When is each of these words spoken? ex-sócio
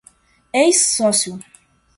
ex-sócio 0.53 1.37